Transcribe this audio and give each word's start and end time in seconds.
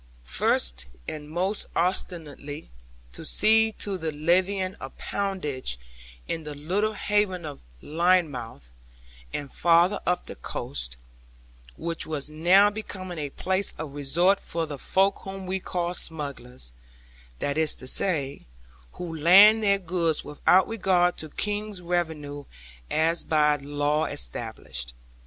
First, 0.25 0.85
and 1.07 1.29
most 1.29 1.67
ostensibly, 1.75 2.71
to 3.13 3.23
see 3.23 3.71
to 3.73 3.99
the 3.99 4.11
levying 4.11 4.73
of 4.81 4.97
poundage 4.97 5.77
in 6.27 6.43
the 6.43 6.55
little 6.55 6.93
haven 6.93 7.45
of 7.45 7.59
Lynmouth, 7.83 8.71
and 9.31 9.53
farther 9.53 9.99
up 10.07 10.25
the 10.25 10.33
coast, 10.33 10.97
which 11.77 12.07
was 12.07 12.31
now 12.31 12.71
becoming 12.71 13.19
a 13.19 13.29
place 13.29 13.73
of 13.77 13.93
resort 13.93 14.39
for 14.39 14.65
the 14.65 14.79
folk 14.79 15.19
whom 15.19 15.45
we 15.45 15.59
call 15.59 15.93
smugglers, 15.93 16.73
that 17.37 17.55
is 17.55 17.75
to 17.75 17.85
say, 17.85 18.47
who 18.93 19.15
land 19.15 19.61
their 19.61 19.77
goods 19.77 20.23
without 20.25 20.67
regard 20.67 21.15
to 21.17 21.29
King's 21.29 21.79
revenue 21.79 22.45
as 22.89 23.23
by 23.23 23.57
law 23.57 24.05
established. 24.05 24.95